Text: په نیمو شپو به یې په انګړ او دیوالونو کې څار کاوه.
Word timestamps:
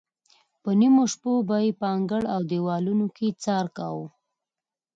په 0.61 0.69
نیمو 0.79 1.03
شپو 1.13 1.31
به 1.47 1.57
یې 1.63 1.71
په 1.79 1.85
انګړ 1.95 2.23
او 2.33 2.41
دیوالونو 2.51 3.05
کې 3.15 3.27
څار 3.43 3.65
کاوه. 3.77 4.05